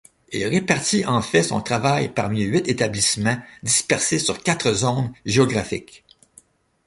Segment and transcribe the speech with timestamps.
[0.33, 6.03] Il répartit en fait son travail parmi huit établissements dispersés sur quatre zones géographiques.